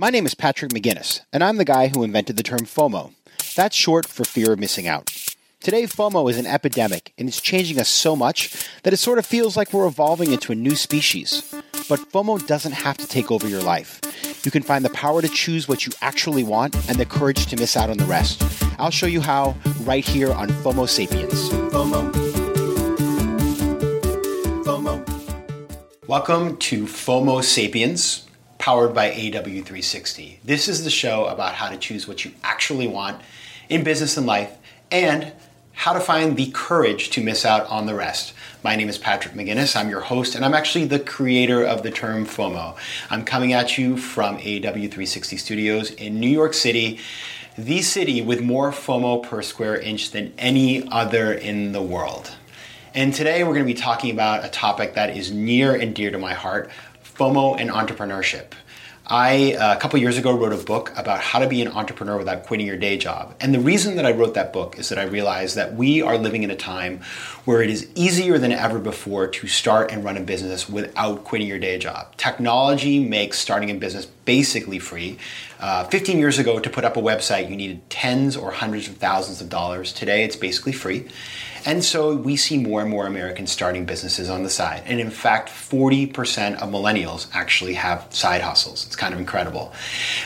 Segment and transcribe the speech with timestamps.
[0.00, 3.12] My name is Patrick McGinnis, and I'm the guy who invented the term FOMO.
[3.54, 5.14] That's short for fear of missing out.
[5.60, 9.26] Today, FOMO is an epidemic, and it's changing us so much that it sort of
[9.26, 11.54] feels like we're evolving into a new species.
[11.86, 14.00] But FOMO doesn't have to take over your life.
[14.42, 17.56] You can find the power to choose what you actually want and the courage to
[17.56, 18.42] miss out on the rest.
[18.78, 21.50] I'll show you how right here on FOMO Sapiens.
[21.50, 22.10] FOMO.
[24.64, 26.06] FOMO.
[26.06, 28.29] Welcome to FOMO Sapiens
[28.60, 30.36] powered by AW360.
[30.44, 33.20] This is the show about how to choose what you actually want
[33.70, 34.58] in business and life
[34.92, 35.32] and
[35.72, 38.34] how to find the courage to miss out on the rest.
[38.62, 39.74] My name is Patrick McGinnis.
[39.74, 42.76] I'm your host, and I'm actually the creator of the term FOMO.
[43.08, 47.00] I'm coming at you from AW360 Studios in New York City,
[47.56, 52.30] the city with more FOMO per square inch than any other in the world.
[52.92, 56.10] And today we're going to be talking about a topic that is near and dear
[56.10, 56.70] to my heart
[57.20, 58.52] FOMO and entrepreneurship.
[59.06, 62.16] I, uh, a couple years ago, wrote a book about how to be an entrepreneur
[62.16, 63.34] without quitting your day job.
[63.40, 66.16] And the reason that I wrote that book is that I realized that we are
[66.16, 67.02] living in a time
[67.44, 71.46] where it is easier than ever before to start and run a business without quitting
[71.46, 72.16] your day job.
[72.16, 75.18] Technology makes starting a business basically free.
[75.58, 78.96] Uh, 15 years ago, to put up a website, you needed tens or hundreds of
[78.96, 79.92] thousands of dollars.
[79.92, 81.06] Today, it's basically free.
[81.64, 84.82] And so we see more and more Americans starting businesses on the side.
[84.86, 88.86] And in fact, 40% of millennials actually have side hustles.
[88.86, 89.72] It's kind of incredible.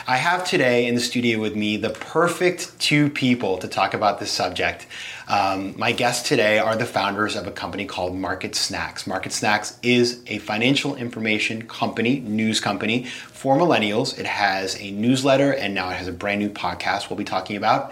[0.07, 4.19] I have today in the studio with me the perfect two people to talk about
[4.19, 4.87] this subject.
[5.27, 9.07] Um, my guests today are the founders of a company called Market Snacks.
[9.07, 14.17] Market Snacks is a financial information company, news company for millennials.
[14.17, 17.57] It has a newsletter and now it has a brand new podcast we'll be talking
[17.57, 17.91] about.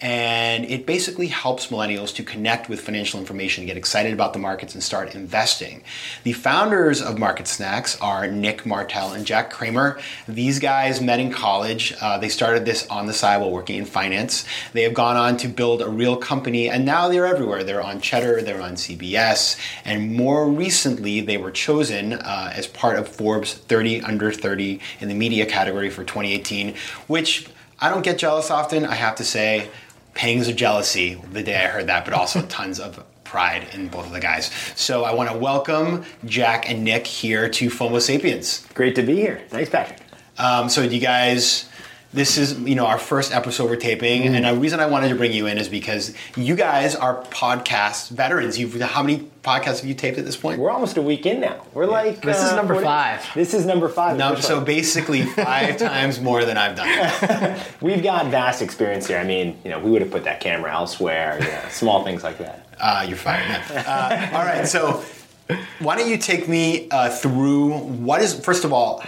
[0.00, 4.74] And it basically helps millennials to connect with financial information, get excited about the markets,
[4.74, 5.82] and start investing.
[6.22, 9.98] The founders of Market Snacks are Nick Martell and Jack Kramer.
[10.28, 11.94] These guys met in college.
[12.00, 14.44] Uh, they started this on the side while working in finance.
[14.72, 17.62] They have gone on to build a real company and now they're everywhere.
[17.62, 22.98] They're on Cheddar, they're on CBS, and more recently they were chosen uh, as part
[22.98, 26.74] of Forbes 30 Under 30 in the media category for 2018,
[27.06, 27.46] which
[27.78, 28.84] I don't get jealous often.
[28.84, 29.68] I have to say,
[30.14, 34.06] pangs of jealousy the day I heard that, but also tons of pride in both
[34.06, 34.50] of the guys.
[34.74, 38.66] So I want to welcome Jack and Nick here to FOMO Sapiens.
[38.74, 39.42] Great to be here.
[39.48, 40.00] Thanks, Patrick.
[40.38, 41.68] Um, so you guys
[42.14, 44.34] this is you know our first episode we're taping, mm.
[44.34, 48.10] and the reason I wanted to bring you in is because you guys are podcast
[48.10, 48.56] veterans.
[48.56, 50.60] You've how many podcasts have you taped at this point?
[50.60, 51.66] We're almost a week in now.
[51.74, 53.26] We're like this uh, is number five.
[53.34, 54.16] This is number five.
[54.16, 57.60] No, so basically five times more than I've done.
[57.80, 59.18] We've got vast experience here.
[59.18, 61.38] I mean, you know, we would have put that camera elsewhere.
[61.40, 62.66] You know, small things like that.
[62.78, 63.60] Uh, you're fired.
[63.70, 65.04] Uh, all right, so
[65.80, 69.02] why don't you take me uh, through what is first of all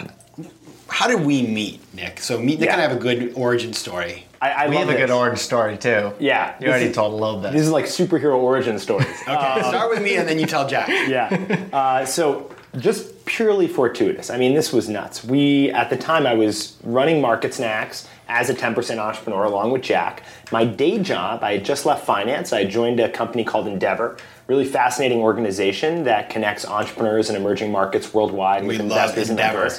[0.96, 2.20] how did we meet, Nick?
[2.20, 2.72] So meet Nick yeah.
[2.72, 4.24] and I have a good origin story.
[4.40, 4.96] I, I we have this.
[4.96, 6.14] a good origin story too.
[6.18, 7.52] Yeah, you already is, told a little bit.
[7.52, 9.06] This is like superhero origin stories.
[9.22, 10.88] okay, um, start with me and then you tell Jack.
[11.06, 11.66] Yeah.
[11.70, 14.30] Uh, so just purely fortuitous.
[14.30, 15.22] I mean, this was nuts.
[15.22, 19.82] We at the time I was running Market Snacks as a 10% entrepreneur along with
[19.82, 20.22] Jack.
[20.50, 22.54] My day job, I had just left finance.
[22.54, 28.14] I joined a company called Endeavor, really fascinating organization that connects entrepreneurs in emerging markets
[28.14, 29.70] worldwide we with investors and Endeavor.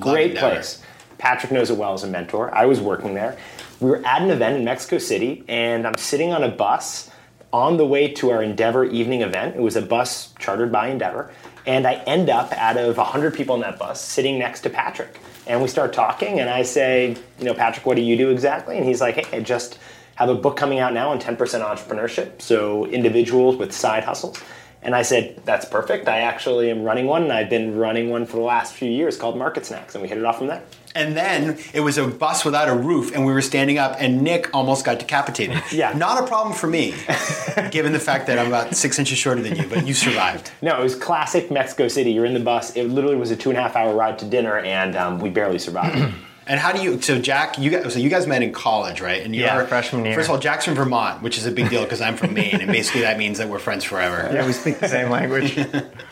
[0.00, 0.82] Great place.
[1.18, 2.54] Patrick knows it well as a mentor.
[2.54, 3.38] I was working there.
[3.80, 7.10] We were at an event in Mexico City, and I'm sitting on a bus
[7.52, 9.56] on the way to our Endeavor evening event.
[9.56, 11.32] It was a bus chartered by Endeavor.
[11.66, 15.20] And I end up, out of 100 people in that bus, sitting next to Patrick.
[15.46, 18.76] And we start talking, and I say, You know, Patrick, what do you do exactly?
[18.76, 19.78] And he's like, Hey, I just
[20.16, 22.42] have a book coming out now on 10% entrepreneurship.
[22.42, 24.42] So, individuals with side hustles.
[24.84, 26.08] And I said, that's perfect.
[26.08, 29.16] I actually am running one, and I've been running one for the last few years
[29.16, 30.62] called Market Snacks, and we hit it off from there.
[30.94, 34.22] And then it was a bus without a roof, and we were standing up, and
[34.22, 35.62] Nick almost got decapitated.
[35.72, 35.92] Yeah.
[35.94, 36.94] Not a problem for me,
[37.72, 40.52] given the fact that I'm about six inches shorter than you, but you survived.
[40.62, 42.12] No, it was classic Mexico City.
[42.12, 42.76] You're in the bus.
[42.76, 45.30] It literally was a two and a half hour ride to dinner, and um, we
[45.30, 46.14] barely survived.
[46.46, 47.00] And how do you?
[47.00, 49.22] So Jack, you guys, so you guys met in college, right?
[49.22, 50.14] And you're, yeah, freshman year.
[50.14, 52.60] First of all, Jack's from Vermont, which is a big deal because I'm from Maine,
[52.60, 54.30] and basically that means that we're friends forever.
[54.32, 55.58] Yeah, we speak the same language.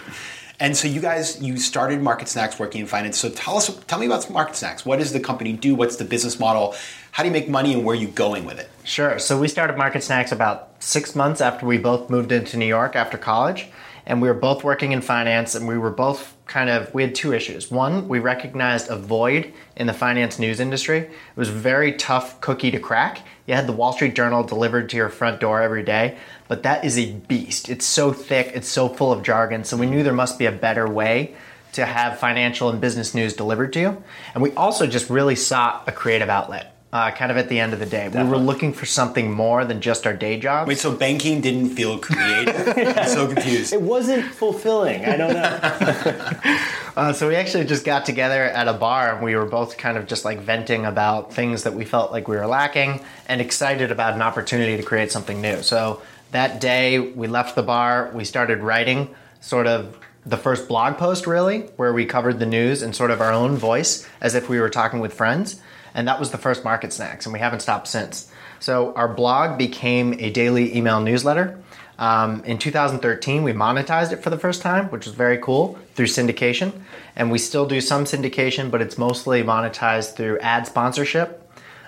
[0.61, 3.19] and so you guys, you started Market Snacks working in finance.
[3.19, 4.87] So tell us, tell me about Market Snacks.
[4.87, 5.75] What does the company do?
[5.75, 6.75] What's the business model?
[7.11, 8.71] How do you make money, and where are you going with it?
[8.85, 9.19] Sure.
[9.19, 12.97] So we started Market Snacks about six months after we both moved into New York
[12.97, 13.69] after college
[14.07, 17.15] and we were both working in finance and we were both kind of we had
[17.15, 21.53] two issues one we recognized a void in the finance news industry it was a
[21.53, 25.41] very tough cookie to crack you had the wall street journal delivered to your front
[25.41, 26.17] door every day
[26.49, 29.87] but that is a beast it's so thick it's so full of jargon so we
[29.87, 31.35] knew there must be a better way
[31.73, 34.03] to have financial and business news delivered to you.
[34.35, 36.72] And we also just really sought a creative outlet.
[36.93, 39.65] Uh, kind of at the end of the day, we were looking for something more
[39.65, 40.69] than just our day jobs.
[40.69, 42.99] Wait, so banking didn't feel creative?
[42.99, 43.73] I'm so confused.
[43.73, 45.07] It wasn't fulfilling.
[45.07, 46.59] I don't know.
[46.95, 49.97] Uh, so we actually just got together at a bar and we were both kind
[49.97, 53.91] of just like venting about things that we felt like we were lacking and excited
[53.91, 55.63] about an opportunity to create something new.
[55.63, 56.03] So
[56.33, 61.27] that day we left the bar, we started writing sort of the first blog post
[61.27, 64.61] really where we covered the news in sort of our own voice as if we
[64.61, 65.63] were talking with friends
[65.95, 68.31] and that was the first market snacks and we haven't stopped since.
[68.61, 71.59] So our blog became a daily email newsletter.
[71.99, 76.07] Um, in 2013, we monetized it for the first time, which was very cool through
[76.07, 76.73] syndication.
[77.15, 81.39] And we still do some syndication, but it's mostly monetized through ad sponsorship.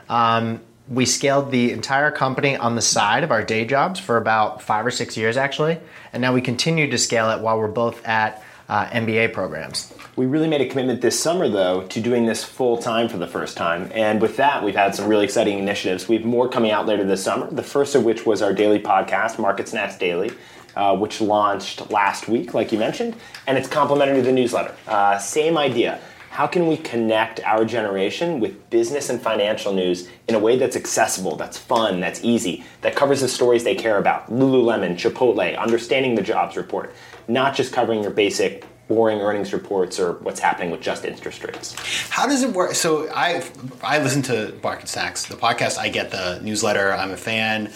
[0.08, 4.60] Um, we scaled the entire company on the side of our day jobs for about
[4.60, 5.78] five or six years, actually.
[6.12, 9.92] And now we continue to scale it while we're both at uh, MBA programs.
[10.16, 13.26] We really made a commitment this summer, though, to doing this full time for the
[13.26, 13.90] first time.
[13.94, 16.08] And with that, we've had some really exciting initiatives.
[16.08, 18.78] We have more coming out later this summer, the first of which was our daily
[18.78, 20.32] podcast, Market Snacks Daily.
[20.76, 23.14] Uh, which launched last week, like you mentioned,
[23.46, 24.74] and it's complementary to the newsletter.
[24.88, 26.00] Uh, same idea.
[26.34, 30.74] How can we connect our generation with business and financial news in a way that's
[30.74, 34.28] accessible, that's fun, that's easy, that covers the stories they care about?
[34.32, 36.92] Lululemon, Chipotle, understanding the jobs report,
[37.28, 41.76] not just covering your basic boring earnings reports or what's happening with just interest rates.
[42.10, 42.74] How does it work?
[42.74, 43.48] So I
[43.80, 45.78] I listen to Market Snacks, the podcast.
[45.78, 46.92] I get the newsletter.
[46.92, 47.70] I'm a fan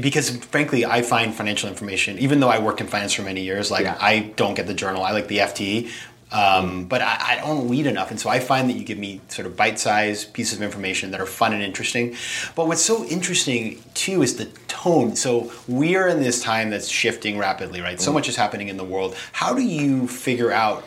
[0.00, 2.18] because frankly, I find financial information.
[2.18, 3.96] Even though I worked in finance for many years, like Yeah.
[4.00, 5.02] I don't get the journal.
[5.02, 5.90] I like the FT.
[6.32, 9.20] Um, but I, I don't read enough, and so I find that you give me
[9.28, 12.16] sort of bite-sized pieces of information that are fun and interesting.
[12.54, 15.16] But what's so interesting too is the tone.
[15.16, 18.00] So we are in this time that's shifting rapidly, right?
[18.00, 19.16] So much is happening in the world.
[19.32, 20.84] How do you figure out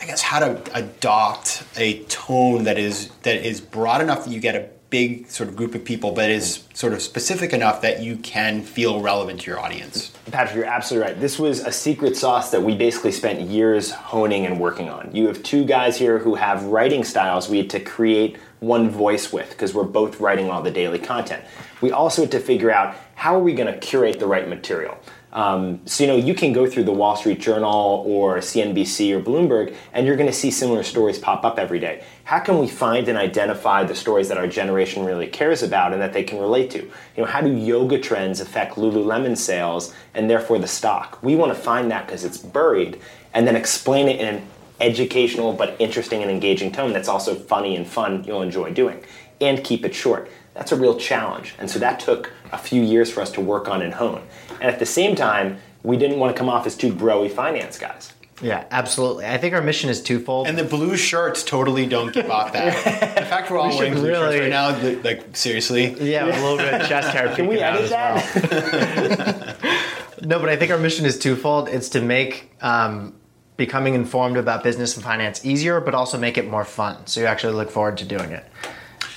[0.00, 4.40] I guess how to adopt a tone that is that is broad enough that you
[4.40, 8.02] get a big sort of group of people, but is sort of specific enough that
[8.02, 10.12] you can feel relevant to your audience.
[10.30, 11.20] Patrick, you're absolutely right.
[11.20, 15.14] This was a secret sauce that we basically spent years honing and working on.
[15.14, 19.32] You have two guys here who have writing styles we had to create one voice
[19.32, 21.42] with because we're both writing all the daily content.
[21.80, 24.98] We also had to figure out how are we going to curate the right material.
[25.32, 29.20] Um, so you know you can go through the Wall Street Journal or CNBC or
[29.20, 32.04] Bloomberg, and you're going to see similar stories pop up every day.
[32.24, 36.02] How can we find and identify the stories that our generation really cares about and
[36.02, 36.78] that they can relate to?
[36.78, 41.22] You know, how do yoga trends affect Lululemon sales and therefore the stock?
[41.22, 43.00] We want to find that because it's buried,
[43.32, 44.44] and then explain it in
[44.80, 49.02] educational but interesting and engaging tone that's also funny and fun you'll enjoy doing,
[49.40, 50.30] and keep it short.
[50.54, 53.68] That's a real challenge, and so that took a few years for us to work
[53.68, 54.22] on and hone.
[54.60, 57.78] And at the same time, we didn't want to come off as two broy finance
[57.78, 58.12] guys.
[58.42, 59.26] Yeah, absolutely.
[59.26, 60.46] I think our mission is twofold.
[60.46, 63.18] And the blue shirts totally don't give off that.
[63.18, 65.02] In fact, we're all We wearing should blue shirts right now.
[65.02, 67.28] Like seriously, yeah, a little bit of chest hair.
[67.36, 69.76] Can we peeking out edit as well.
[70.22, 71.70] No, but I think our mission is twofold.
[71.70, 73.14] It's to make um,
[73.60, 76.96] becoming informed about business and finance easier, but also make it more fun.
[77.06, 78.42] So you actually look forward to doing it.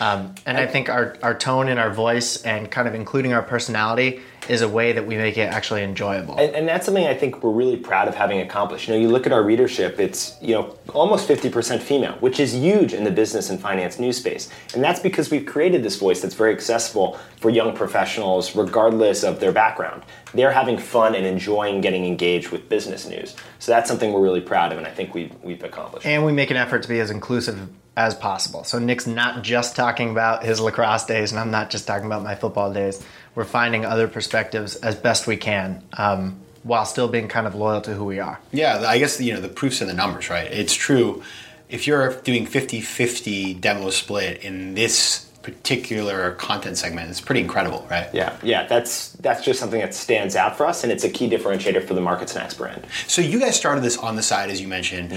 [0.02, 3.42] Um, and I think our, our tone and our voice and kind of including our
[3.42, 6.36] personality is a way that we make it actually enjoyable.
[6.38, 8.88] And, and that's something I think we're really proud of having accomplished.
[8.88, 12.54] You know, you look at our readership; it's you know almost 50% female, which is
[12.54, 14.50] huge in the business and finance news space.
[14.74, 19.40] And that's because we've created this voice that's very accessible for young professionals, regardless of
[19.40, 20.04] their background.
[20.34, 23.36] They're having fun and enjoying getting engaged with business news.
[23.60, 26.06] So that's something we're really proud of, and I think we've we've accomplished.
[26.06, 28.64] and we make an effort to be as inclusive as possible.
[28.64, 32.24] So Nick's not just talking about his lacrosse days, and I'm not just talking about
[32.24, 33.04] my football days.
[33.36, 37.82] We're finding other perspectives as best we can, um, while still being kind of loyal
[37.82, 38.40] to who we are.
[38.52, 38.84] yeah.
[38.88, 40.52] I guess you know the proof's in the numbers, right?
[40.52, 41.24] It's true.
[41.70, 48.08] If you're doing 50-50 demo split in this particular content segment, it's pretty incredible, right?
[48.14, 51.30] Yeah, yeah, that's that's just something that stands out for us, and it's a key
[51.30, 52.86] differentiator for the Market Snacks brand.
[53.08, 55.14] So you guys started this on the side, as you mentioned.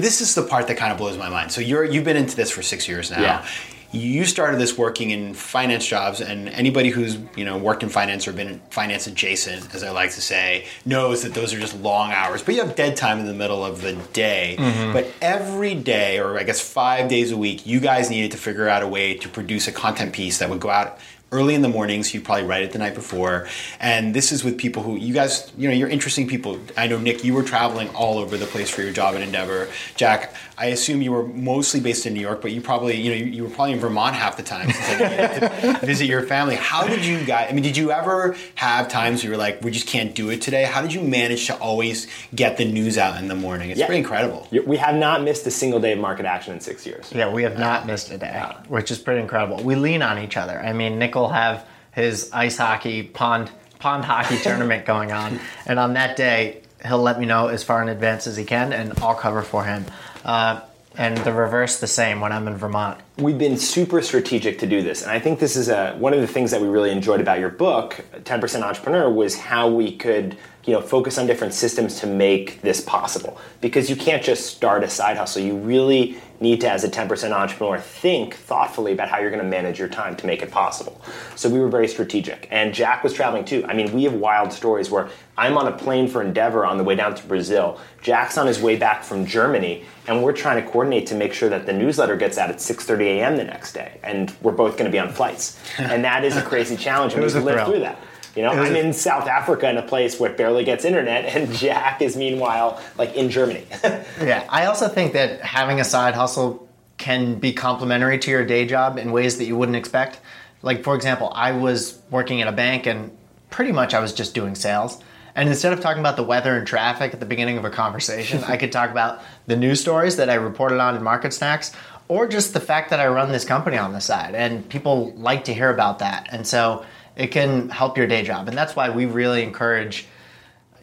[0.00, 1.52] This is the part that kind of blows my mind.
[1.52, 3.20] So you're you've been into this for six years now.
[3.20, 3.46] Yeah.
[3.92, 8.26] You started this working in finance jobs, and anybody who's you know worked in finance
[8.26, 12.10] or been finance adjacent, as I like to say, knows that those are just long
[12.10, 12.42] hours.
[12.42, 14.56] But you have dead time in the middle of the day.
[14.58, 14.92] Mm-hmm.
[14.92, 18.68] But every day, or I guess five days a week, you guys needed to figure
[18.68, 20.98] out a way to produce a content piece that would go out
[21.34, 23.48] early in the morning, so You probably write it the night before,
[23.80, 26.60] and this is with people who you guys, you know, you're interesting people.
[26.76, 29.68] I know Nick, you were traveling all over the place for your job at Endeavor.
[29.96, 33.16] Jack, I assume you were mostly based in New York, but you probably, you know,
[33.16, 36.22] you, you were probably in Vermont half the time since I get to visit your
[36.22, 36.54] family.
[36.54, 37.48] How did you guys?
[37.50, 40.30] I mean, did you ever have times where you were like, we just can't do
[40.30, 40.62] it today?
[40.64, 43.70] How did you manage to always get the news out in the morning?
[43.70, 43.86] It's Yeah.
[43.86, 44.46] pretty incredible.
[44.64, 47.10] We have not missed a single day of market action in six years.
[47.12, 49.62] Yeah, we have not uh, missed a day, which is pretty incredible.
[49.62, 50.58] We lean on each other.
[50.60, 55.78] I mean, Nick will have his ice hockey pond pond hockey tournament going on, and
[55.80, 58.92] on that day, he'll let me know as far in advance as he can, and
[59.00, 59.84] I'll cover for him.
[60.24, 60.60] Uh,
[60.96, 63.00] and the reverse, the same when I'm in Vermont.
[63.16, 66.20] We've been super strategic to do this, and I think this is a, one of
[66.20, 70.36] the things that we really enjoyed about your book, 10% Entrepreneur, was how we could
[70.66, 73.38] you know focus on different systems to make this possible.
[73.60, 75.42] Because you can't just start a side hustle.
[75.42, 79.48] You really need to, as a 10% entrepreneur, think thoughtfully about how you're going to
[79.48, 81.00] manage your time to make it possible.
[81.36, 83.64] So we were very strategic, and Jack was traveling too.
[83.66, 86.84] I mean, we have wild stories where I'm on a plane for Endeavor on the
[86.84, 87.80] way down to Brazil.
[88.02, 91.48] Jack's on his way back from Germany, and we're trying to coordinate to make sure
[91.48, 93.36] that the newsletter gets out at 6:30 a.m.
[93.36, 95.58] the next day, and we're both going to be on flights.
[95.78, 97.66] And that is a crazy challenge, and we lived thrill.
[97.66, 97.98] through that.
[98.36, 101.52] You know, I'm in South Africa in a place where it barely gets internet, and
[101.52, 103.66] Jack is meanwhile like in Germany.
[104.20, 106.68] Yeah, I also think that having a side hustle
[106.98, 110.20] can be complementary to your day job in ways that you wouldn't expect.
[110.62, 113.16] Like, for example, I was working at a bank and
[113.50, 115.02] pretty much I was just doing sales.
[115.34, 118.42] And instead of talking about the weather and traffic at the beginning of a conversation,
[118.44, 121.72] I could talk about the news stories that I reported on in Market Snacks
[122.08, 124.34] or just the fact that I run this company on the side.
[124.34, 126.28] And people like to hear about that.
[126.30, 126.84] And so
[127.16, 128.48] it can help your day job.
[128.48, 130.06] And that's why we really encourage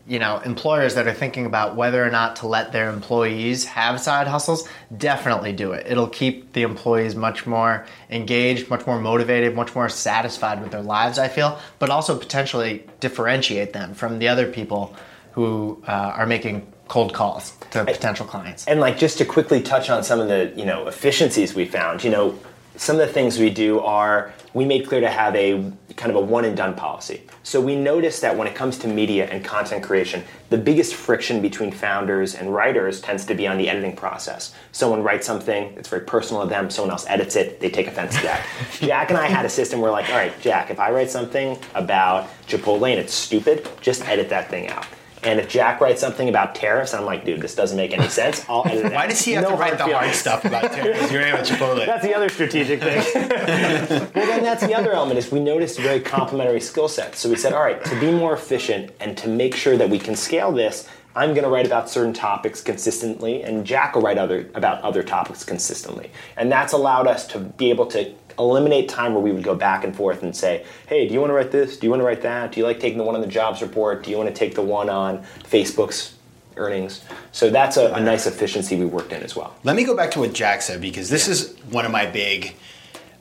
[0.07, 3.99] you know, employers that are thinking about whether or not to let their employees have
[4.01, 5.85] side hustles, definitely do it.
[5.87, 10.81] It'll keep the employees much more engaged, much more motivated, much more satisfied with their
[10.81, 14.95] lives, I feel, but also potentially differentiate them from the other people
[15.33, 18.67] who uh, are making cold calls to potential clients.
[18.67, 22.03] And like just to quickly touch on some of the you know efficiencies we found,
[22.03, 22.37] you know,
[22.75, 26.17] some of the things we do are we made clear to have a kind of
[26.17, 27.21] a one and done policy.
[27.43, 31.41] So we noticed that when it comes to media and content creation, the biggest friction
[31.41, 34.53] between founders and writers tends to be on the editing process.
[34.73, 38.17] Someone writes something, it's very personal to them, someone else edits it, they take offense
[38.17, 38.45] to that.
[38.81, 41.57] Jack and I had a system where like, all right, Jack, if I write something
[41.73, 44.85] about Chipotle and it's stupid, just edit that thing out.
[45.23, 48.43] And if Jack writes something about tariffs, I'm like, dude, this doesn't make any sense.
[48.49, 50.17] I'll edit it Why does he have No to write the hard feelings.
[50.17, 51.11] stuff about tariffs?
[51.11, 51.85] You're at Chipotle.
[51.85, 53.03] That's the other strategic thing.
[54.15, 57.19] well, then that's the other element is we noticed very complementary skill sets.
[57.19, 59.99] So we said, all right, to be more efficient and to make sure that we
[59.99, 64.17] can scale this, I'm going to write about certain topics consistently, and Jack will write
[64.17, 66.09] other about other topics consistently.
[66.37, 69.83] And that's allowed us to be able to eliminate time where we would go back
[69.83, 71.77] and forth and say, hey, do you want to write this?
[71.77, 72.51] Do you want to write that?
[72.51, 74.03] Do you like taking the one on the jobs report?
[74.03, 76.15] Do you want to take the one on Facebook's
[76.57, 77.01] earnings?
[77.31, 79.55] So that's a, a nice efficiency we worked in as well.
[79.63, 82.55] Let me go back to what Jack said because this is one of my big.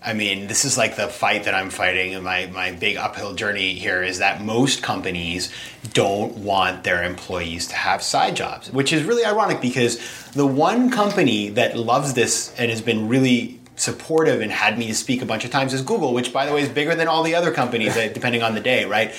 [0.03, 3.35] I mean, this is like the fight that I'm fighting, and my, my big uphill
[3.35, 5.53] journey here is that most companies
[5.93, 9.99] don't want their employees to have side jobs, which is really ironic because
[10.33, 14.95] the one company that loves this and has been really supportive and had me to
[14.95, 17.23] speak a bunch of times is Google, which by the way is bigger than all
[17.23, 19.15] the other companies, uh, depending on the day, right?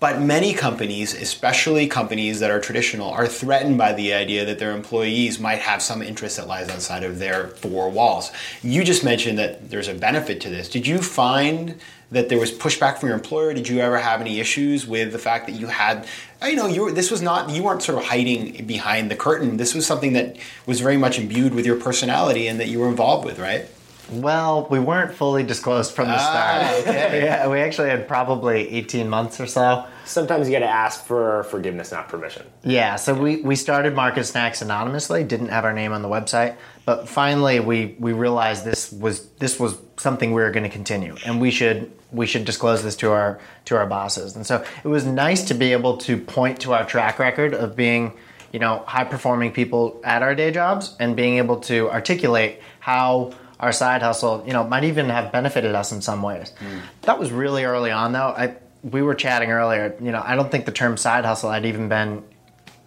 [0.00, 4.72] But many companies, especially companies that are traditional, are threatened by the idea that their
[4.72, 8.32] employees might have some interest that lies outside of their four walls.
[8.62, 10.68] You just mentioned that there's a benefit to this.
[10.68, 13.54] Did you find that there was pushback from your employer?
[13.54, 16.06] Did you ever have any issues with the fact that you had,
[16.42, 19.16] uh, you know, you were, this was not, you weren't sort of hiding behind the
[19.16, 19.56] curtain.
[19.56, 22.88] This was something that was very much imbued with your personality and that you were
[22.88, 23.66] involved with, right?
[24.12, 26.88] Well, we weren't fully disclosed from the Ah, start.
[26.88, 27.24] okay.
[27.24, 29.86] yeah, we actually had probably 18 months or so.
[30.04, 32.44] Sometimes you got to ask for forgiveness, not permission.
[32.62, 36.56] Yeah, so we, we started Market Snacks anonymously, didn't have our name on the website,
[36.84, 41.16] but finally we, we realized this was this was something we were going to continue,
[41.24, 44.36] and we should we should disclose this to our to our bosses.
[44.36, 47.76] And so it was nice to be able to point to our track record of
[47.76, 48.12] being
[48.52, 53.32] you know high performing people at our day jobs and being able to articulate how
[53.62, 56.52] our side hustle you know might even have benefited us in some ways.
[56.58, 56.78] Hmm.
[57.02, 58.34] That was really early on though.
[58.36, 59.94] I we were chatting earlier.
[60.00, 62.24] You know, I don't think the term side hustle had even been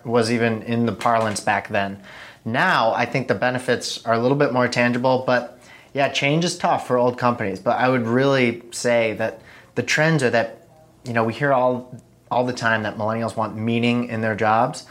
[0.04, 2.00] was even in the parlance back then.
[2.44, 5.60] Now, I think the benefits are a little bit more tangible, but
[5.94, 7.60] yeah, change is tough for old companies.
[7.60, 9.42] But I would really say that
[9.74, 10.68] the trends are that,
[11.06, 14.86] you know, we hear all all the time that millennials want meaning in their jobs.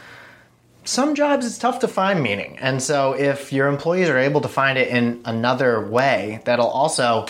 [0.85, 2.59] Some jobs it's tough to find meaning.
[2.59, 7.25] And so if your employees are able to find it in another way, that'll also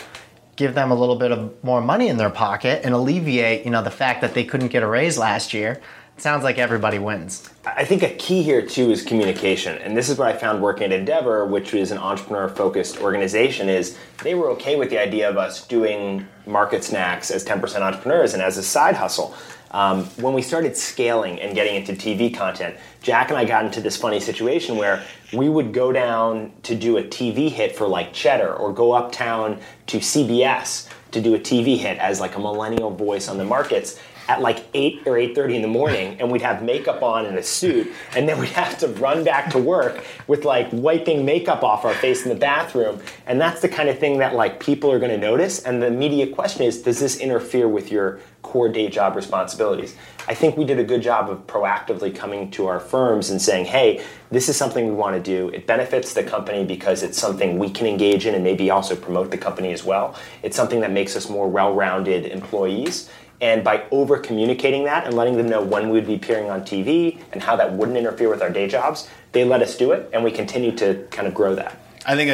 [0.57, 3.81] give them a little bit of more money in their pocket and alleviate, you know,
[3.81, 5.81] the fact that they couldn't get a raise last year,
[6.15, 7.49] it sounds like everybody wins.
[7.65, 10.83] I think a key here too is communication, and this is what I found working
[10.85, 13.67] at Endeavor, which is an entrepreneur-focused organization.
[13.67, 18.33] Is they were okay with the idea of us doing market snacks as 10% entrepreneurs
[18.33, 19.35] and as a side hustle.
[19.75, 23.81] Um, when we started scaling and getting into TV content, Jack and I got into
[23.81, 25.03] this funny situation where
[25.33, 29.59] we would go down to do a TV hit for like Cheddar or go uptown
[29.87, 33.99] to CBS to do a TV hit as like a millennial voice on the markets
[34.27, 37.43] at like 8 or 8.30 in the morning and we'd have makeup on and a
[37.43, 41.85] suit and then we'd have to run back to work with like wiping makeup off
[41.85, 42.99] our face in the bathroom.
[43.25, 45.63] And that's the kind of thing that like people are going to notice.
[45.63, 49.95] And the immediate question is does this interfere with your core day job responsibilities?
[50.27, 53.65] I think we did a good job of proactively coming to our firms and saying
[53.65, 55.49] hey this is something we want to do.
[55.49, 59.31] It benefits the company because it's something we can engage in and maybe also promote
[59.31, 60.15] the company as well.
[60.41, 63.09] It's something that makes us more well-rounded employees
[63.41, 66.61] and by over communicating that and letting them know when we would be appearing on
[66.61, 70.09] TV and how that wouldn't interfere with our day jobs, they let us do it
[70.13, 71.81] and we continue to kind of grow that.
[72.05, 72.29] I think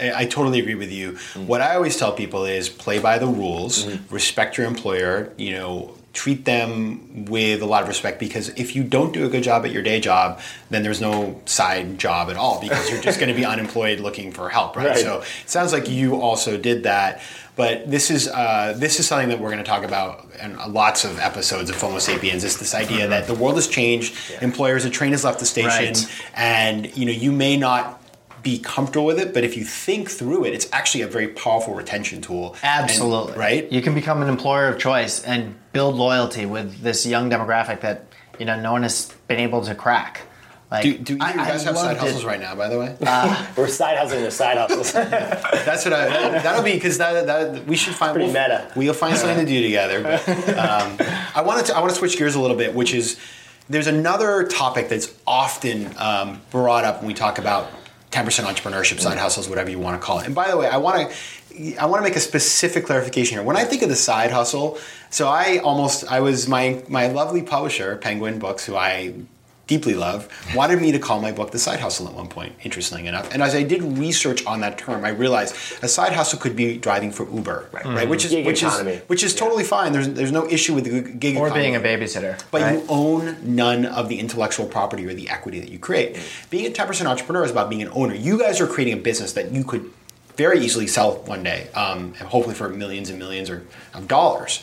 [0.00, 1.12] I, I totally agree with you.
[1.12, 1.46] Mm-hmm.
[1.46, 4.14] What I always tell people is play by the rules, mm-hmm.
[4.14, 8.82] respect your employer, you know, treat them with a lot of respect because if you
[8.82, 12.36] don't do a good job at your day job, then there's no side job at
[12.36, 14.88] all because you're just going to be unemployed looking for help, right?
[14.88, 14.98] right?
[14.98, 17.20] So it sounds like you also did that.
[17.54, 21.04] But this is uh, this is something that we're going to talk about in lots
[21.04, 22.44] of episodes of FOMO Sapiens.
[22.44, 24.44] It's this idea that the world has changed, yeah.
[24.44, 26.22] employers, a train has left the station, right.
[26.34, 28.02] and you know you may not
[28.46, 31.74] be comfortable with it, but if you think through it, it's actually a very powerful
[31.74, 32.54] retention tool.
[32.62, 33.32] Absolutely.
[33.32, 33.72] And, right?
[33.72, 38.04] You can become an employer of choice and build loyalty with this young demographic that
[38.38, 40.22] you know no one has been able to crack.
[40.70, 42.26] Like, do, do you I, guys I have side hustles it.
[42.26, 42.54] right now?
[42.54, 44.92] By the way, uh, we're side hustling the side hustles.
[44.92, 46.08] That's what I.
[46.38, 48.12] That, will be because that, that we should find.
[48.12, 48.70] Pretty we'll, meta.
[48.76, 50.02] We'll find something to do together.
[50.04, 50.96] But, um,
[51.34, 51.76] I wanted to.
[51.76, 53.18] I want to switch gears a little bit, which is
[53.68, 57.70] there's another topic that's often um, brought up when we talk about
[58.16, 59.20] 10% entrepreneurship, side mm.
[59.20, 60.26] hustles, whatever you want to call it.
[60.26, 61.16] And by the way, I want to
[61.78, 63.42] I want to make a specific clarification here.
[63.42, 64.78] When I think of the side hustle,
[65.10, 69.14] so I almost I was my my lovely publisher, Penguin Books, who I
[69.66, 73.06] deeply love, wanted me to call my book The Side Hustle at one point, interestingly
[73.06, 73.32] enough.
[73.32, 76.78] And as I did research on that term, I realized a side hustle could be
[76.78, 77.84] driving for Uber, right?
[77.84, 78.08] right?
[78.08, 78.92] Which is gig which economy.
[78.92, 79.40] is which is yeah.
[79.40, 79.92] totally fine.
[79.92, 81.64] There's there's no issue with the gig or economy.
[81.64, 82.40] being a babysitter.
[82.50, 82.74] But right?
[82.74, 86.14] you own none of the intellectual property or the equity that you create.
[86.14, 86.50] Mm.
[86.50, 88.14] Being a 10% entrepreneur is about being an owner.
[88.14, 89.90] You guys are creating a business that you could
[90.36, 94.62] very easily sell one day, um, hopefully for millions and millions of dollars.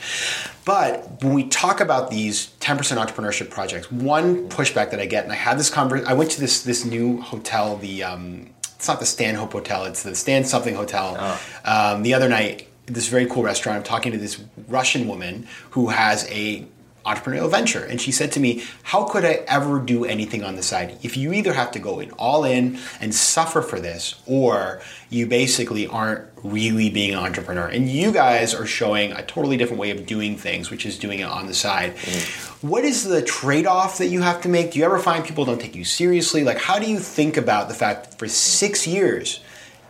[0.65, 5.33] But when we talk about these 10% entrepreneurship projects, one pushback that I get, and
[5.33, 8.99] I had this conversation, I went to this this new hotel, the um, it's not
[8.99, 11.15] the Stanhope Hotel, it's the Stan something hotel.
[11.17, 11.41] Oh.
[11.65, 13.77] Um, the other night, this very cool restaurant.
[13.77, 16.67] I'm talking to this Russian woman who has a
[17.05, 17.83] entrepreneurial venture.
[17.83, 20.97] And she said to me, How could I ever do anything on the side?
[21.03, 25.27] If you either have to go in all in and suffer for this, or you
[25.27, 27.67] basically aren't really being an entrepreneur.
[27.67, 31.19] And you guys are showing a totally different way of doing things, which is doing
[31.19, 31.95] it on the side.
[31.95, 32.67] Mm-hmm.
[32.67, 34.71] What is the trade off that you have to make?
[34.71, 36.43] Do you ever find people don't take you seriously?
[36.43, 39.41] Like, how do you think about the fact that for six years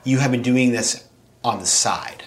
[0.04, 1.08] you have been doing this
[1.43, 2.23] on the side?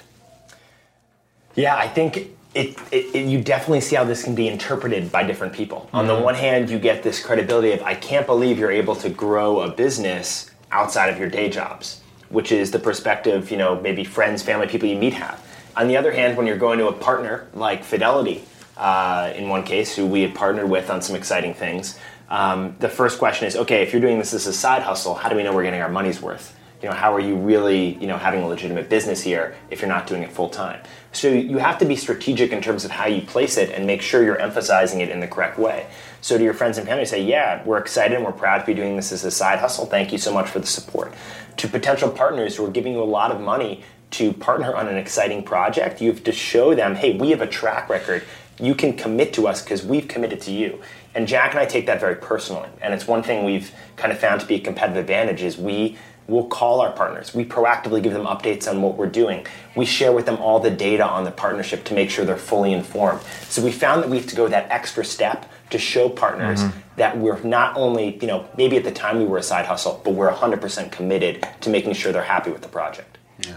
[1.55, 5.23] Yeah, I think it, it, it, you definitely see how this can be interpreted by
[5.23, 5.81] different people.
[5.81, 5.97] Mm-hmm.
[5.97, 6.25] On the mm-hmm.
[6.25, 9.71] one hand, you get this credibility of I can't believe you're able to grow a
[9.71, 14.67] business outside of your day jobs, which is the perspective you know maybe friends, family,
[14.67, 15.45] people you meet have.
[15.77, 18.43] On the other hand, when you're going to a partner like Fidelity,
[18.79, 21.99] uh, in one case, who we had partnered with on some exciting things,
[22.31, 25.29] um, the first question is, okay, if you're doing this as a side hustle, how
[25.29, 26.56] do we know we're getting our money's worth?
[26.83, 29.89] You know, how are you really, you know, having a legitimate business here if you're
[29.89, 30.81] not doing it full time?
[31.13, 34.03] So you have to be strategic in terms of how you place it and make
[34.03, 35.87] sure you're emphasizing it in the correct way.
[36.21, 38.75] So to your friends and family, say, yeah, we're excited and we're proud to be
[38.75, 39.87] doing this as a side hustle.
[39.87, 41.15] Thank you so much for the support.
[41.57, 44.97] To potential partners who are giving you a lot of money to partner on an
[44.97, 48.23] exciting project, you have to show them, hey, we have a track record.
[48.61, 50.83] You can commit to us because we've committed to you.
[51.15, 52.69] And Jack and I take that very personally.
[52.83, 55.97] And it's one thing we've kind of found to be a competitive advantage is we
[56.29, 57.35] We'll call our partners.
[57.35, 59.47] We proactively give them updates on what we're doing.
[59.77, 62.73] We share with them all the data on the partnership to make sure they're fully
[62.73, 63.21] informed.
[63.49, 66.79] So we found that we have to go that extra step to show partners mm-hmm.
[66.97, 70.01] that we're not only, you know, maybe at the time we were a side hustle,
[70.05, 73.19] but we're 100% committed to making sure they're happy with the project.
[73.41, 73.55] Yeah.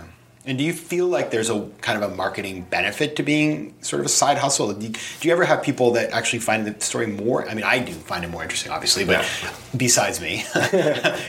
[0.49, 3.99] And do you feel like there's a kind of a marketing benefit to being sort
[3.99, 4.73] of a side hustle?
[4.73, 7.47] Do you, do you ever have people that actually find the story more?
[7.47, 9.53] I mean, I do find it more interesting, obviously, but yeah.
[9.77, 10.43] besides me,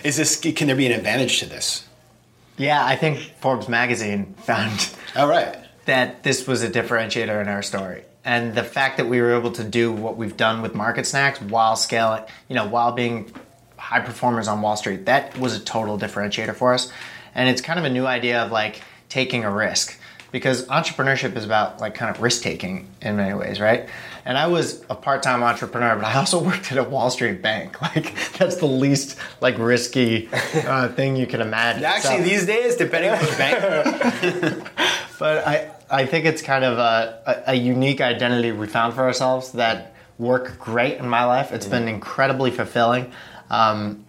[0.05, 1.87] is this can there be an advantage to this?
[2.57, 4.89] Yeah, I think Forbes magazine found.
[5.15, 5.55] All right.
[5.85, 8.05] that this was a differentiator in our story.
[8.25, 11.43] And the fact that we were able to do what we've done with Market Snacks
[11.43, 13.31] while scaling, you know, while being
[13.77, 16.91] high performers on Wall Street, that was a total differentiator for us.
[17.35, 18.81] And it's kind of a new idea of like
[19.11, 19.99] taking a risk
[20.33, 23.89] because entrepreneurship is about like kind of risk taking in many ways, right?
[24.25, 27.43] And I was a part time entrepreneur, but I also worked at a Wall Street
[27.43, 27.77] bank.
[27.91, 31.85] Like that's the least like risky uh, thing you can imagine.
[31.85, 34.71] Actually, So- these days, depending on the bank,
[35.19, 39.03] but I, I think it's kind of a, a, a unique identity we found for
[39.03, 41.51] ourselves that work great in my life.
[41.51, 43.11] It's been incredibly fulfilling.
[43.51, 44.05] Um,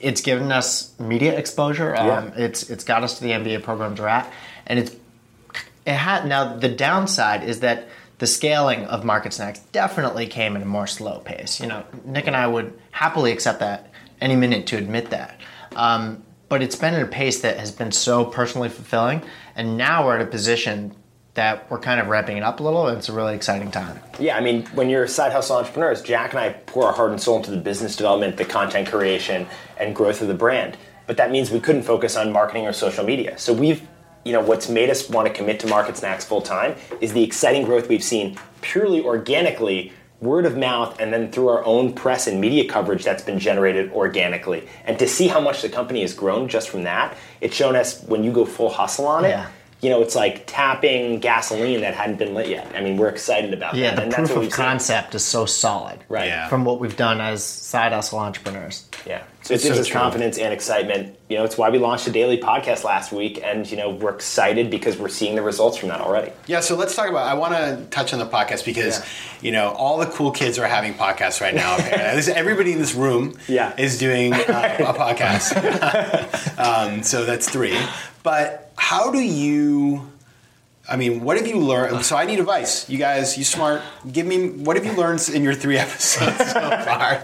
[0.00, 1.94] it's given us media exposure.
[1.96, 2.30] Um, Yeah.
[2.36, 4.30] It's it's got us to the MBA programs we're at,
[4.66, 4.94] and it's
[5.86, 10.62] it had now the downside is that the scaling of market snacks definitely came at
[10.62, 11.60] a more slow pace.
[11.60, 15.40] You know, Nick and I would happily accept that any minute to admit that.
[15.76, 19.22] Um, but it's been at a pace that has been so personally fulfilling,
[19.54, 20.94] and now we're at a position
[21.38, 24.00] that we're kind of ramping it up a little, and it's a really exciting time.
[24.18, 27.20] Yeah, I mean, when you're side hustle entrepreneurs, Jack and I pour our heart and
[27.20, 29.46] soul into the business development, the content creation,
[29.78, 30.76] and growth of the brand.
[31.06, 33.38] But that means we couldn't focus on marketing or social media.
[33.38, 33.86] So we've,
[34.24, 37.22] you know, what's made us want to commit to Market Snacks full time is the
[37.22, 42.26] exciting growth we've seen purely organically, word of mouth, and then through our own press
[42.26, 44.66] and media coverage that's been generated organically.
[44.84, 48.02] And to see how much the company has grown just from that, it's shown us
[48.02, 49.28] when you go full hustle on it.
[49.28, 49.48] Yeah.
[49.80, 52.72] You know, it's like tapping gasoline that hadn't been lit yet.
[52.74, 53.96] I mean, we're excited about Yeah, that.
[53.96, 54.64] the and proof that's what of we've seen.
[54.64, 56.00] concept is so solid.
[56.08, 56.26] Right.
[56.26, 56.48] Yeah.
[56.48, 58.86] From what we've done as side hustle entrepreneurs.
[59.06, 59.22] Yeah.
[59.42, 60.00] So it It's gives so us true.
[60.00, 61.16] confidence and excitement.
[61.28, 64.10] You know, it's why we launched a daily podcast last week, and you know, we're
[64.14, 66.32] excited because we're seeing the results from that already.
[66.48, 67.26] Yeah, so let's talk about.
[67.28, 69.04] I want to touch on the podcast because Yeah.
[69.42, 71.74] you know all the cool kids are having podcasts right now.
[71.78, 72.16] apparently.
[72.16, 73.72] This- Everybody in this room Yeah.
[73.78, 74.38] is doing uh,
[74.80, 75.54] a podcast.
[76.58, 77.78] um, so that's three.
[78.24, 80.10] But how do you?
[80.88, 82.02] I mean, what have you learned?
[82.06, 82.88] So I need advice.
[82.88, 83.82] You guys, you smart.
[84.10, 87.22] Give me what have you learned in your three episodes so far?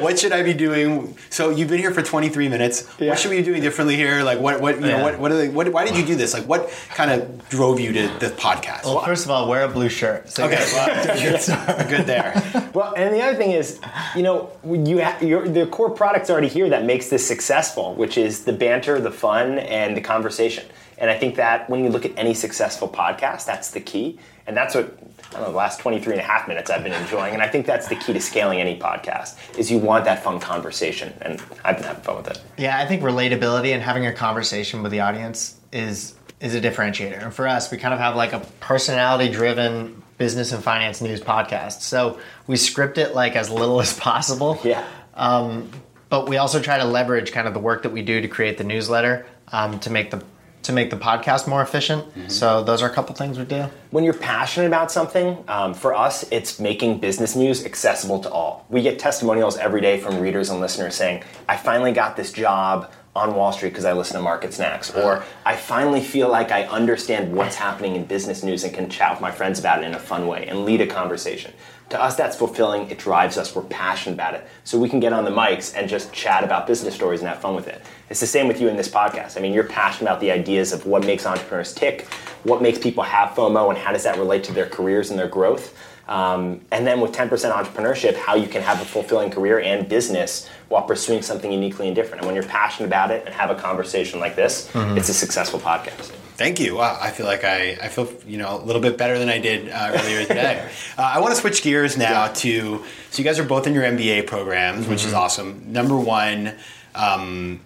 [0.00, 1.16] what should I be doing?
[1.30, 2.86] So you've been here for 23 minutes.
[2.98, 3.08] Yeah.
[3.08, 4.22] What should we be doing differently here?
[4.22, 4.60] Like what?
[4.60, 4.74] What?
[4.74, 5.02] You know?
[5.02, 5.18] What?
[5.18, 5.72] What, are they, what?
[5.72, 6.34] Why did you do this?
[6.34, 8.84] Like what kind of drove you to the podcast?
[8.84, 10.28] Well, first of all, wear a blue shirt.
[10.28, 12.70] So Okay, well, good, good there.
[12.74, 13.80] Well, and the other thing is,
[14.14, 18.44] you know, you ha- the core product's already here that makes this successful, which is
[18.44, 20.66] the banter, the fun, and the conversation.
[20.98, 24.18] And I think that when you look at any successful podcast, that's the key.
[24.46, 24.96] And that's what,
[25.30, 27.34] I don't know, the last 23 and a half minutes I've been enjoying.
[27.34, 30.38] And I think that's the key to scaling any podcast, is you want that fun
[30.40, 31.12] conversation.
[31.20, 32.40] And I've been having fun with it.
[32.56, 37.22] Yeah, I think relatability and having a conversation with the audience is is a differentiator.
[37.22, 41.20] And for us, we kind of have like a personality driven business and finance news
[41.20, 41.80] podcast.
[41.80, 44.58] So we script it like as little as possible.
[44.64, 44.84] Yeah.
[45.14, 45.70] Um,
[46.08, 48.58] But we also try to leverage kind of the work that we do to create
[48.58, 50.22] the newsletter um, to make the
[50.66, 52.04] to make the podcast more efficient.
[52.30, 53.66] So those are a couple things we do.
[53.90, 58.66] when you're passionate about something, um, for us, it's making business news accessible to all.
[58.68, 62.90] We get testimonials every day from readers and listeners saying, I finally got this job
[63.16, 66.64] on Wall Street because I listen to Market Snacks, or I finally feel like I
[66.64, 69.94] understand what's happening in business news and can chat with my friends about it in
[69.94, 71.52] a fun way and lead a conversation.
[71.90, 72.90] To us, that's fulfilling.
[72.90, 73.54] It drives us.
[73.54, 74.46] We're passionate about it.
[74.64, 77.40] So we can get on the mics and just chat about business stories and have
[77.40, 77.80] fun with it.
[78.10, 79.38] It's the same with you in this podcast.
[79.38, 82.08] I mean, you're passionate about the ideas of what makes entrepreneurs tick,
[82.42, 85.28] what makes people have FOMO, and how does that relate to their careers and their
[85.28, 85.76] growth.
[86.08, 90.48] Um, and then with 10% entrepreneurship, how you can have a fulfilling career and business
[90.68, 92.20] while pursuing something uniquely and different.
[92.20, 95.58] And when you're passionate about it and have a conversation like this, it's a successful
[95.58, 96.12] podcast.
[96.36, 96.76] Thank you.
[96.76, 99.38] Wow, I feel like I, I feel you know a little bit better than I
[99.38, 100.70] did uh, earlier today.
[100.98, 103.84] uh, I want to switch gears now to so you guys are both in your
[103.84, 105.72] MBA programs, which is awesome.
[105.72, 106.54] Number one.
[106.94, 107.60] Um,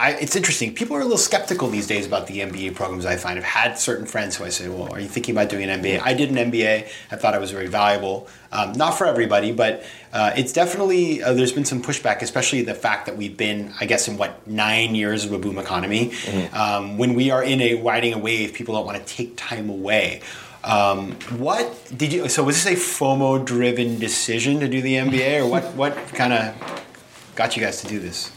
[0.00, 0.74] I, it's interesting.
[0.74, 3.04] People are a little skeptical these days about the MBA programs.
[3.04, 5.68] I find I've had certain friends who I say, "Well, are you thinking about doing
[5.68, 6.88] an MBA?" I did an MBA.
[7.10, 8.28] I thought it was very valuable.
[8.52, 12.76] Um, not for everybody, but uh, it's definitely uh, there's been some pushback, especially the
[12.76, 16.12] fact that we've been, I guess, in what nine years of a boom economy.
[16.52, 19.68] Um, when we are in a riding a wave, people don't want to take time
[19.68, 20.20] away.
[20.62, 22.28] Um, what did you?
[22.28, 25.64] So was this a FOMO-driven decision to do the MBA, or what?
[25.74, 26.84] What kind of
[27.34, 28.30] got you guys to do this?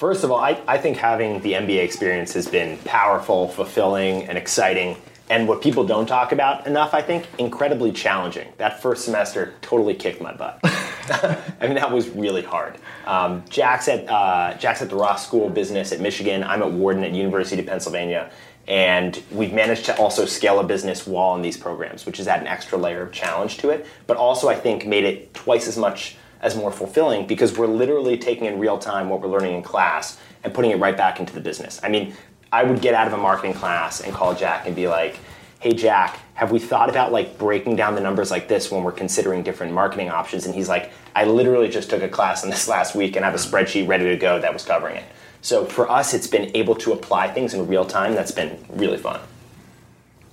[0.00, 4.38] First of all, I, I think having the MBA experience has been powerful, fulfilling, and
[4.38, 4.96] exciting.
[5.28, 8.50] And what people don't talk about enough, I think, incredibly challenging.
[8.56, 10.58] That first semester totally kicked my butt.
[10.64, 12.78] I mean, that was really hard.
[13.04, 16.44] Um, Jack's at uh, Jack's at the Ross School of Business at Michigan.
[16.44, 18.30] I'm at Wharton at University of Pennsylvania,
[18.66, 22.40] and we've managed to also scale a business while in these programs, which has had
[22.40, 23.86] an extra layer of challenge to it.
[24.06, 28.16] But also, I think, made it twice as much as more fulfilling because we're literally
[28.16, 31.32] taking in real time what we're learning in class and putting it right back into
[31.32, 31.80] the business.
[31.82, 32.14] I mean,
[32.52, 35.18] I would get out of a marketing class and call Jack and be like,
[35.60, 38.92] hey Jack, have we thought about like breaking down the numbers like this when we're
[38.92, 40.46] considering different marketing options?
[40.46, 43.30] And he's like, I literally just took a class on this last week and I
[43.30, 45.04] have a spreadsheet ready to go that was covering it.
[45.42, 48.14] So for us, it's been able to apply things in real time.
[48.14, 49.20] That's been really fun.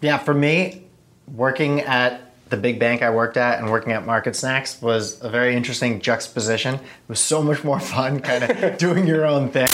[0.02, 0.84] Yeah, for me,
[1.34, 5.30] working at the big bank I worked at and working at Market Snacks was a
[5.30, 6.76] very interesting juxtaposition.
[6.76, 9.68] It was so much more fun, kind of doing your own thing.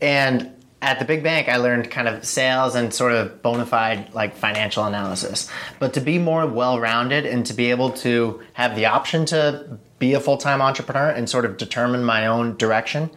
[0.00, 4.14] And at the big bank, I learned kind of sales and sort of bona fide
[4.14, 5.50] like financial analysis.
[5.78, 9.78] But to be more well rounded and to be able to have the option to
[9.98, 13.10] be a full time entrepreneur and sort of determine my own direction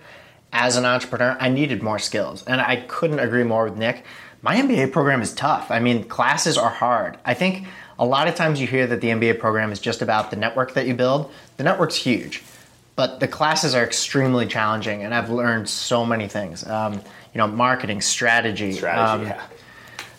[0.53, 2.43] as an entrepreneur, I needed more skills.
[2.45, 4.05] And I couldn't agree more with Nick.
[4.41, 5.69] My MBA program is tough.
[5.69, 7.19] I mean, classes are hard.
[7.23, 7.67] I think
[7.99, 10.73] a lot of times you hear that the MBA program is just about the network
[10.73, 11.31] that you build.
[11.57, 12.43] The network's huge,
[12.95, 16.65] but the classes are extremely challenging, and I've learned so many things.
[16.65, 18.73] Um, you know, marketing, strategy.
[18.73, 19.41] Strategy, um, yeah.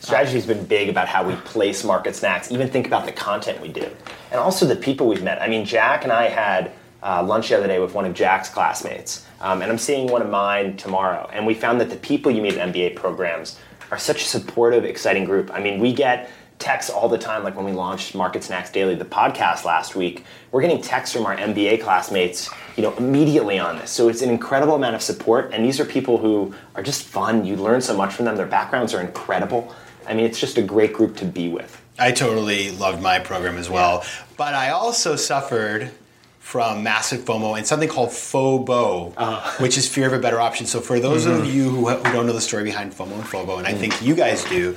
[0.01, 3.69] Strategy's been big about how we place market snacks, even think about the content we
[3.69, 3.89] do,
[4.31, 5.41] and also the people we've met.
[5.41, 8.49] I mean, Jack and I had uh, lunch the other day with one of Jack's
[8.49, 11.29] classmates, um, and I'm seeing one of mine tomorrow.
[11.33, 13.61] And we found that the people you meet in MBA programs
[13.93, 15.53] are such a supportive, exciting group.
[15.53, 16.31] I mean, we get
[16.62, 20.25] texts all the time, like when we launched Market Snacks Daily, the podcast last week.
[20.53, 23.90] We're getting texts from our MBA classmates, you know, immediately on this.
[23.90, 27.44] So it's an incredible amount of support, and these are people who are just fun.
[27.44, 28.37] You learn so much from them.
[28.37, 29.75] Their backgrounds are incredible.
[30.07, 31.81] I mean, it's just a great group to be with.
[31.98, 34.05] I totally loved my program as well,
[34.37, 35.90] but I also suffered
[36.38, 39.51] from massive FOMO and something called FOBO, uh.
[39.59, 40.66] which is fear of a better option.
[40.66, 41.42] So for those mm-hmm.
[41.42, 43.79] of you who, who, don't know the story behind FOMO and FOBO, and I mm.
[43.79, 44.77] think you guys do,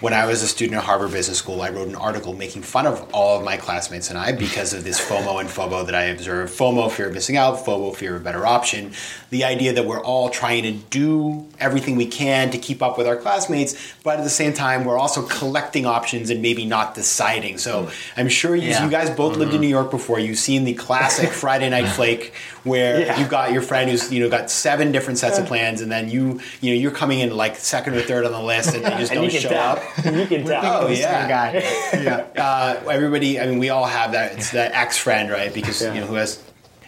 [0.00, 2.86] when I was a student at Harvard Business School, I wrote an article making fun
[2.86, 6.04] of all of my classmates and I because of this FOMO and FOBO that I
[6.04, 6.52] observed.
[6.52, 8.92] FOMO, fear of missing out, FOBO, fear of a better option.
[9.30, 13.06] The idea that we're all trying to do everything we can to keep up with
[13.06, 17.56] our classmates, but at the same time, we're also collecting options and maybe not deciding.
[17.56, 18.84] So I'm sure you, yeah.
[18.84, 19.40] you guys both mm-hmm.
[19.40, 20.18] lived in New York before.
[20.18, 22.34] You've seen the classic Friday Night Flake
[22.66, 23.20] where yeah.
[23.20, 26.08] you got your friend who's you know got seven different sets of plans, and then
[26.10, 28.90] you you know you're coming in like second or third on the list, and they
[28.90, 29.76] just don't show tell.
[29.76, 29.82] up.
[30.04, 30.82] you can tell.
[30.82, 31.52] Oh yeah, guy.
[32.02, 32.26] yeah.
[32.36, 33.40] Uh, everybody.
[33.40, 34.32] I mean, we all have that.
[34.32, 35.54] It's that ex friend, right?
[35.54, 36.42] Because you know who has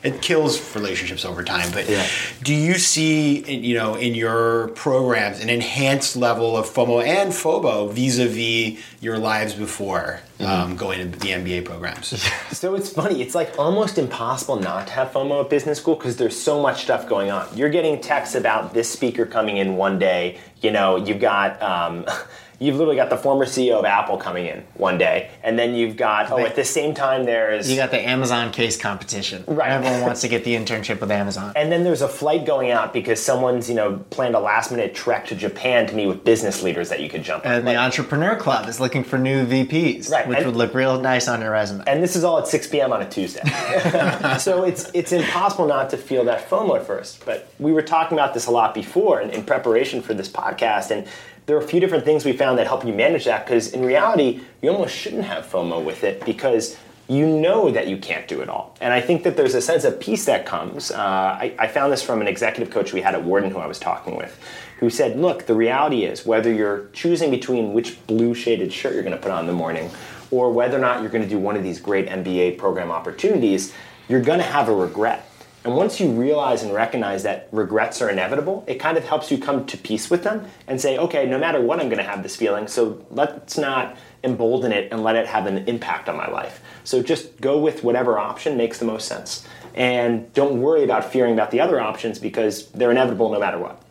[0.08, 1.70] it kills relationships over time.
[1.72, 2.06] But yeah.
[2.42, 7.92] do you see, you know, in your programs an enhanced level of FOMO and FOBO
[7.92, 10.50] vis-a-vis your lives before mm-hmm.
[10.50, 12.20] um, going to the MBA programs?
[12.50, 13.22] so it's funny.
[13.22, 16.82] It's like almost impossible not to have FOMO at business school because there's so much
[16.82, 17.46] stuff going on.
[17.56, 20.38] You're getting texts about this speaker coming in one day.
[20.62, 21.60] You know, you've got.
[21.62, 22.06] Um,
[22.58, 25.96] you've literally got the former CEO of Apple coming in one day, and then you've
[25.96, 29.44] got oh at the same time there's you got the Amazon case competition.
[29.46, 31.52] Right, everyone wants to get the internship with Amazon.
[31.56, 34.94] And then there's a flight going out because someone's you know planned a last minute
[34.94, 37.46] trek to Japan to meet with business leaders that you could jump.
[37.46, 37.52] On.
[37.52, 40.74] And like, the Entrepreneur Club is looking for new VPs, right, which and, would look
[40.74, 41.84] real nice on your resume.
[41.86, 42.92] And this is all at 6 p.m.
[42.92, 43.42] on a Tuesday,
[44.38, 47.24] so it's it's impossible not to feel that FOMO at first.
[47.24, 50.90] But we were talking about this a lot before in, in preparation for this podcast,
[50.90, 51.06] and
[51.48, 53.82] there are a few different things we found that help you manage that because in
[53.82, 56.76] reality, you almost shouldn't have FOMO with it because
[57.08, 58.76] you know that you can't do it all.
[58.82, 60.90] And I think that there's a sense of peace that comes.
[60.90, 63.66] Uh, I, I, found this from an executive coach we had at Wharton who I
[63.66, 64.38] was talking with,
[64.78, 69.02] who said, Look, the reality is whether you're choosing between which blue shaded shirt you're
[69.02, 69.90] going to put on in the morning
[70.30, 73.72] or whether or not you're going to do one of these great MBA program opportunities,
[74.06, 75.27] you're going to have a regret.
[75.68, 79.36] And once you realize and recognize that regrets are inevitable, it kind of helps you
[79.36, 82.22] come to peace with them and say, okay, no matter what, I'm going to have
[82.22, 86.26] this feeling, so let's not embolden it and let it have an impact on my
[86.26, 86.62] life.
[86.84, 89.46] So just go with whatever option makes the most sense.
[89.74, 93.82] And don't worry about fearing about the other options because they're inevitable no matter what.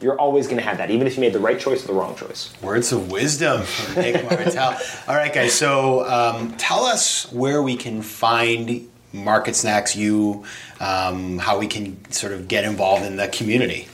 [0.00, 1.94] You're always going to have that, even if you made the right choice or the
[1.94, 2.52] wrong choice.
[2.62, 4.78] Words of wisdom from Nick Martell.
[5.08, 5.52] All right, guys.
[5.52, 10.44] So um, tell us where we can find Market Snacks, you,
[10.80, 13.86] um, how we can sort of get involved in the community.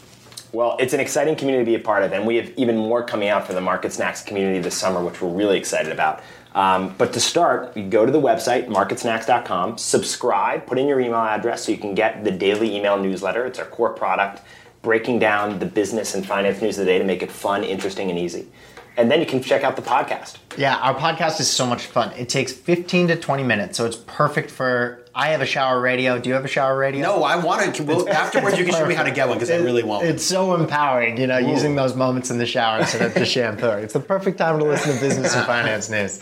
[0.53, 3.05] Well, it's an exciting community to be a part of, and we have even more
[3.05, 6.23] coming out for the Market Snacks community this summer, which we're really excited about.
[6.55, 11.21] Um, but to start, you go to the website, marketsnacks.com, subscribe, put in your email
[11.21, 13.47] address so you can get the daily email newsletter.
[13.47, 14.43] It's our core product,
[14.83, 18.11] breaking down the business and finance news of the day to make it fun, interesting,
[18.11, 18.49] and easy
[18.97, 20.37] and then you can check out the podcast.
[20.57, 22.13] Yeah, our podcast is so much fun.
[22.19, 24.99] It takes 15 to 20 minutes, so it's perfect for.
[25.15, 26.19] I have a shower radio.
[26.21, 27.03] Do you have a shower radio?
[27.03, 27.83] No, I want to.
[27.83, 30.05] Well, afterwards, you can show me how to get one because I really won't.
[30.05, 31.49] It's so empowering, you know, Ooh.
[31.51, 33.71] using those moments in the shower instead of the shampoo.
[33.71, 36.21] It's the perfect time to listen to business and finance news.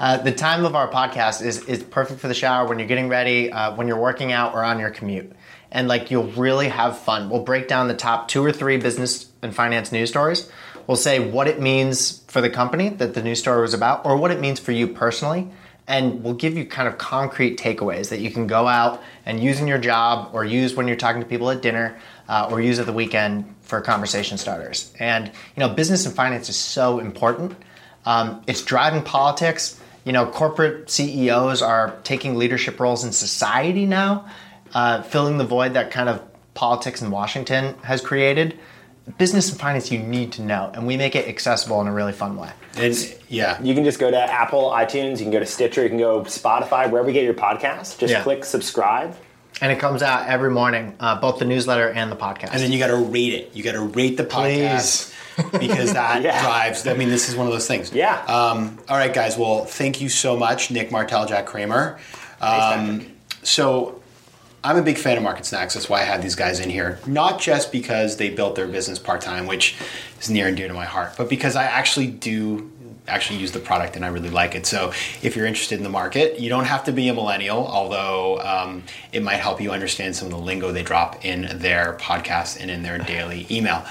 [0.00, 3.08] Uh, the time of our podcast is is perfect for the shower when you're getting
[3.08, 5.32] ready, uh, when you're working out, or on your commute.
[5.70, 7.28] and like you'll really have fun.
[7.28, 10.50] We'll break down the top two or three business and finance news stories.
[10.90, 14.16] We'll say what it means for the company that the news story was about, or
[14.16, 15.48] what it means for you personally.
[15.86, 19.60] And we'll give you kind of concrete takeaways that you can go out and use
[19.60, 21.96] in your job, or use when you're talking to people at dinner,
[22.28, 24.92] uh, or use at the weekend for conversation starters.
[24.98, 27.54] And you know, business and finance is so important.
[28.04, 29.80] Um, it's driving politics.
[30.04, 34.28] You know, corporate CEOs are taking leadership roles in society now,
[34.74, 36.20] uh, filling the void that kind of
[36.54, 38.58] politics in Washington has created.
[39.18, 42.12] Business and finance you need to know, and we make it accessible in a really
[42.12, 42.50] fun way.
[42.76, 42.94] And
[43.28, 45.98] yeah, You can just go to Apple, iTunes, you can go to Stitcher, you can
[45.98, 47.98] go Spotify, wherever you get your podcast.
[47.98, 48.22] Just Yeah.
[48.22, 49.16] click subscribe.
[49.62, 52.50] And it comes out every morning, uh, both the newsletter and the podcast.
[52.52, 53.50] and then you got to rate it.
[53.54, 55.12] You got to rate the podcast
[55.58, 56.40] because that Yeah.
[56.42, 56.86] drives.
[56.86, 57.92] I mean, this is one of those things.
[57.92, 58.22] Yeah.
[58.26, 59.36] Um, all right, guys.
[59.36, 61.98] Well, thank you so much, Nick Martell, Jack Kramer.
[62.40, 62.50] Um,
[63.00, 63.08] Patrick.
[63.42, 63.99] so
[64.62, 65.74] I'm a big fan of Market Snacks.
[65.74, 66.98] That's why I had these guys in here.
[67.06, 69.76] Not just because they built their business part time, which
[70.20, 72.70] is near and dear to my heart, but because I actually do
[73.08, 74.66] actually use the product and I really like it.
[74.66, 74.92] So
[75.22, 78.84] if you're interested in the market, you don't have to be a millennial, although um,
[79.12, 82.70] it might help you understand some of the lingo they drop in their podcast and
[82.70, 83.84] in their daily email.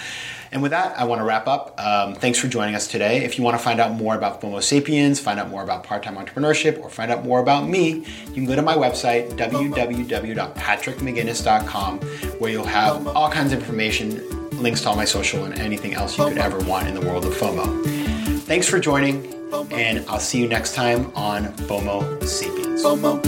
[0.51, 1.79] And with that, I want to wrap up.
[1.79, 3.23] Um, thanks for joining us today.
[3.23, 6.01] If you want to find out more about FOMO Sapiens, find out more about part
[6.03, 11.99] time entrepreneurship, or find out more about me, you can go to my website, www.patrickmcginnis.com,
[12.39, 14.21] where you'll have all kinds of information,
[14.61, 17.25] links to all my social, and anything else you could ever want in the world
[17.25, 17.85] of FOMO.
[18.41, 19.31] Thanks for joining,
[19.71, 22.83] and I'll see you next time on FOMO Sapiens.
[22.83, 23.21] FOMO.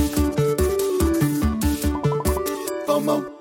[2.88, 3.41] FOMO.